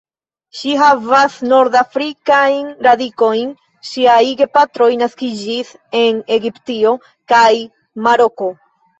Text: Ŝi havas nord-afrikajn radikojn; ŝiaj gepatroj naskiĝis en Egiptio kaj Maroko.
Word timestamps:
Ŝi 0.59 0.69
havas 0.83 1.33
nord-afrikajn 1.49 2.71
radikojn; 2.87 3.51
ŝiaj 3.89 4.23
gepatroj 4.39 4.87
naskiĝis 5.01 5.69
en 5.99 6.17
Egiptio 6.37 6.95
kaj 7.33 7.51
Maroko. 8.07 8.49